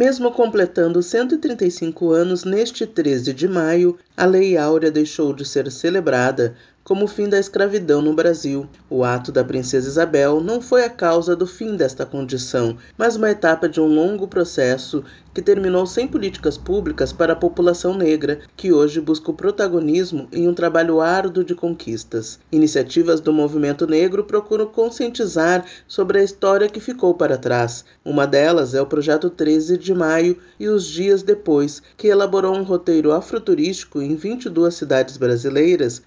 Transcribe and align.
Mesmo 0.00 0.32
completando 0.32 1.02
135 1.02 2.10
anos 2.10 2.42
neste 2.42 2.86
13 2.86 3.34
de 3.34 3.46
maio, 3.46 3.98
a 4.16 4.24
Lei 4.24 4.56
Áurea 4.56 4.90
deixou 4.90 5.34
de 5.34 5.44
ser 5.44 5.70
celebrada 5.70 6.56
como 6.82 7.04
o 7.04 7.08
fim 7.08 7.28
da 7.28 7.38
escravidão 7.38 8.02
no 8.02 8.14
Brasil. 8.14 8.66
O 8.88 9.04
ato 9.04 9.30
da 9.30 9.44
princesa 9.44 9.88
Isabel 9.88 10.40
não 10.40 10.60
foi 10.60 10.84
a 10.84 10.90
causa 10.90 11.36
do 11.36 11.46
fim 11.46 11.76
desta 11.76 12.04
condição, 12.04 12.76
mas 12.96 13.16
uma 13.16 13.30
etapa 13.30 13.68
de 13.68 13.80
um 13.80 13.86
longo 13.86 14.26
processo 14.26 15.04
que 15.32 15.40
terminou 15.40 15.86
sem 15.86 16.08
políticas 16.08 16.58
públicas 16.58 17.12
para 17.12 17.34
a 17.34 17.36
população 17.36 17.94
negra, 17.94 18.40
que 18.56 18.72
hoje 18.72 19.00
busca 19.00 19.30
o 19.30 19.34
protagonismo 19.34 20.28
em 20.32 20.48
um 20.48 20.54
trabalho 20.54 21.00
árduo 21.00 21.44
de 21.44 21.54
conquistas. 21.54 22.38
Iniciativas 22.50 23.20
do 23.20 23.32
movimento 23.32 23.86
negro 23.86 24.24
procuram 24.24 24.66
conscientizar 24.66 25.64
sobre 25.86 26.18
a 26.18 26.24
história 26.24 26.68
que 26.68 26.80
ficou 26.80 27.14
para 27.14 27.38
trás. 27.38 27.84
Uma 28.04 28.26
delas 28.26 28.74
é 28.74 28.82
o 28.82 28.86
projeto 28.86 29.30
13 29.30 29.78
de 29.78 29.94
maio 29.94 30.36
e 30.58 30.68
os 30.68 30.84
dias 30.84 31.22
depois, 31.22 31.82
que 31.96 32.08
elaborou 32.08 32.56
um 32.56 32.62
roteiro 32.62 33.12
afroturístico 33.12 34.02
em 34.02 34.16
22 34.16 34.74
cidades 34.74 35.16
brasileiras, 35.16 36.02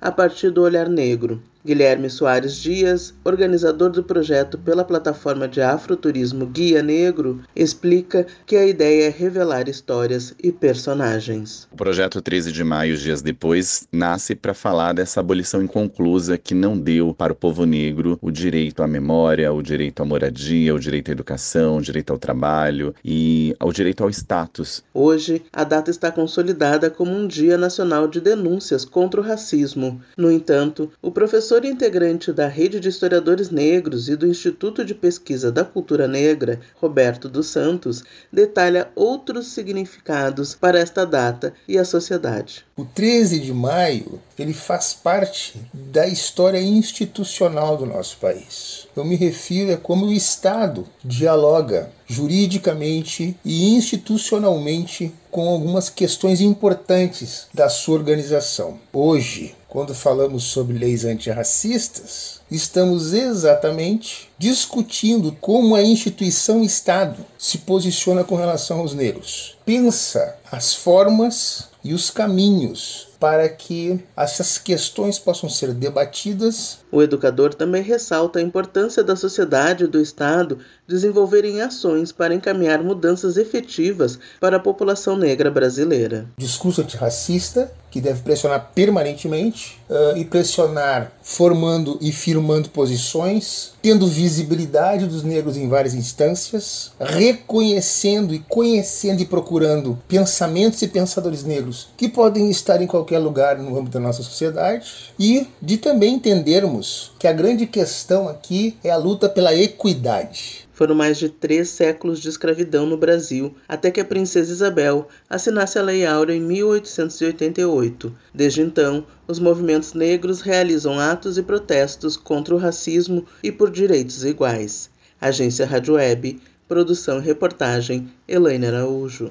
a 0.00 0.10
partir 0.10 0.50
do 0.50 0.62
olhar 0.62 0.88
negro. 0.88 1.42
Guilherme 1.64 2.08
Soares 2.08 2.56
Dias, 2.56 3.12
organizador 3.22 3.90
do 3.90 4.02
projeto 4.02 4.56
pela 4.56 4.84
plataforma 4.84 5.46
de 5.46 5.60
afroturismo 5.60 6.46
Guia 6.46 6.82
Negro, 6.82 7.40
explica 7.54 8.26
que 8.46 8.56
a 8.56 8.66
ideia 8.66 9.08
é 9.08 9.10
revelar 9.10 9.68
histórias 9.68 10.34
e 10.42 10.50
personagens. 10.50 11.68
O 11.70 11.76
projeto 11.76 12.22
13 12.22 12.50
de 12.50 12.64
maio, 12.64 12.96
dias 12.96 13.20
depois, 13.20 13.86
nasce 13.92 14.34
para 14.34 14.54
falar 14.54 14.94
dessa 14.94 15.20
abolição 15.20 15.62
inconclusa 15.62 16.38
que 16.38 16.54
não 16.54 16.78
deu 16.78 17.12
para 17.12 17.32
o 17.32 17.36
povo 17.36 17.66
negro 17.66 18.18
o 18.22 18.30
direito 18.30 18.82
à 18.82 18.88
memória, 18.88 19.52
o 19.52 19.62
direito 19.62 20.02
à 20.02 20.04
moradia, 20.06 20.74
o 20.74 20.78
direito 20.78 21.10
à 21.10 21.12
educação, 21.12 21.76
o 21.76 21.82
direito 21.82 22.10
ao 22.10 22.18
trabalho 22.18 22.94
e 23.04 23.54
ao 23.58 23.70
direito 23.70 24.02
ao 24.02 24.08
status. 24.08 24.82
Hoje, 24.94 25.42
a 25.52 25.62
data 25.62 25.90
está 25.90 26.10
consolidada 26.10 26.88
como 26.88 27.12
um 27.12 27.26
Dia 27.26 27.58
Nacional 27.58 28.08
de 28.08 28.20
Denúncias 28.20 28.84
contra 28.84 29.20
o 29.20 29.24
Racismo. 29.24 30.00
No 30.16 30.30
entanto, 30.30 30.90
o 31.02 31.10
professor 31.10 31.49
professor 31.50 31.64
integrante 31.64 32.32
da 32.32 32.46
Rede 32.46 32.78
de 32.78 32.88
Historiadores 32.88 33.50
Negros 33.50 34.08
e 34.08 34.14
do 34.14 34.24
Instituto 34.24 34.84
de 34.84 34.94
Pesquisa 34.94 35.50
da 35.50 35.64
Cultura 35.64 36.06
Negra, 36.06 36.60
Roberto 36.76 37.28
dos 37.28 37.48
Santos, 37.48 38.04
detalha 38.32 38.88
outros 38.94 39.48
significados 39.48 40.54
para 40.54 40.78
esta 40.78 41.04
data 41.04 41.52
e 41.66 41.76
a 41.76 41.84
sociedade. 41.84 42.64
O 42.76 42.84
13 42.84 43.40
de 43.40 43.52
maio, 43.52 44.20
ele 44.38 44.54
faz 44.54 44.94
parte 44.94 45.60
da 45.74 46.06
história 46.06 46.60
institucional 46.60 47.76
do 47.76 47.84
nosso 47.84 48.18
país. 48.18 48.86
Eu 48.94 49.04
me 49.04 49.16
refiro 49.16 49.72
a 49.72 49.76
como 49.76 50.06
o 50.06 50.12
Estado 50.12 50.86
dialoga 51.04 51.90
juridicamente 52.06 53.36
e 53.44 53.74
institucionalmente 53.74 55.12
com 55.32 55.48
algumas 55.48 55.90
questões 55.90 56.40
importantes 56.40 57.48
da 57.52 57.68
sua 57.68 57.96
organização. 57.96 58.78
Hoje, 58.92 59.56
quando 59.70 59.94
falamos 59.94 60.42
sobre 60.42 60.76
leis 60.76 61.04
antirracistas, 61.04 62.40
estamos 62.50 63.12
exatamente 63.12 64.28
discutindo 64.36 65.30
como 65.40 65.76
a 65.76 65.82
instituição 65.82 66.64
Estado 66.64 67.24
se 67.38 67.58
posiciona 67.58 68.24
com 68.24 68.34
relação 68.34 68.80
aos 68.80 68.92
negros. 68.92 69.56
Pensa 69.64 70.36
as 70.50 70.74
formas 70.74 71.68
e 71.82 71.94
os 71.94 72.10
caminhos 72.10 73.08
para 73.20 73.46
que 73.50 74.02
essas 74.16 74.56
questões 74.56 75.18
possam 75.18 75.48
ser 75.48 75.74
debatidas. 75.74 76.78
O 76.90 77.02
educador 77.02 77.52
também 77.52 77.82
ressalta 77.82 78.38
a 78.38 78.42
importância 78.42 79.04
da 79.04 79.14
sociedade 79.14 79.84
e 79.84 79.86
do 79.86 80.00
Estado 80.00 80.58
desenvolverem 80.88 81.60
ações 81.60 82.10
para 82.10 82.34
encaminhar 82.34 82.82
mudanças 82.82 83.36
efetivas 83.36 84.18
para 84.40 84.56
a 84.56 84.60
população 84.60 85.16
negra 85.16 85.50
brasileira. 85.50 86.26
Discurso 86.38 86.80
antirracista 86.80 87.70
que 87.90 88.00
deve 88.00 88.22
pressionar 88.22 88.70
permanentemente 88.72 89.78
uh, 89.90 90.16
e 90.16 90.24
pressionar 90.24 91.12
formando 91.22 91.98
e 92.00 92.12
firmando 92.12 92.70
posições, 92.70 93.72
tendo 93.82 94.06
visibilidade 94.06 95.06
dos 95.06 95.24
negros 95.24 95.56
em 95.56 95.68
várias 95.68 95.92
instâncias, 95.92 96.92
reconhecendo 97.00 98.32
e 98.32 98.38
conhecendo 98.38 99.20
e 99.22 99.26
procurando 99.26 99.98
pensamentos 100.40 100.80
e 100.80 100.88
pensadores 100.88 101.44
negros 101.44 101.88
que 101.98 102.08
podem 102.08 102.50
estar 102.50 102.80
em 102.80 102.86
qualquer 102.86 103.18
lugar 103.18 103.58
no 103.58 103.76
âmbito 103.76 103.98
da 103.98 104.00
nossa 104.00 104.22
sociedade 104.22 105.12
e 105.18 105.46
de 105.60 105.76
também 105.76 106.14
entendermos 106.14 107.12
que 107.18 107.26
a 107.26 107.32
grande 107.32 107.66
questão 107.66 108.26
aqui 108.26 108.74
é 108.82 108.88
a 108.88 108.96
luta 108.96 109.28
pela 109.28 109.54
equidade. 109.54 110.66
Foram 110.72 110.94
mais 110.94 111.18
de 111.18 111.28
três 111.28 111.68
séculos 111.68 112.20
de 112.20 112.30
escravidão 112.30 112.86
no 112.86 112.96
Brasil, 112.96 113.54
até 113.68 113.90
que 113.90 114.00
a 114.00 114.04
princesa 114.04 114.50
Isabel 114.50 115.08
assinasse 115.28 115.78
a 115.78 115.82
Lei 115.82 116.06
Áurea 116.06 116.34
em 116.34 116.40
1888. 116.40 118.16
Desde 118.32 118.62
então, 118.62 119.04
os 119.28 119.38
movimentos 119.38 119.92
negros 119.92 120.40
realizam 120.40 120.98
atos 120.98 121.36
e 121.36 121.42
protestos 121.42 122.16
contra 122.16 122.54
o 122.54 122.58
racismo 122.58 123.26
e 123.42 123.52
por 123.52 123.70
direitos 123.70 124.24
iguais. 124.24 124.88
Agência 125.20 125.66
Rádio 125.66 125.96
Web, 125.96 126.40
produção 126.66 127.18
e 127.18 127.26
reportagem, 127.26 128.10
Elaine 128.26 128.68
Araújo. 128.68 129.30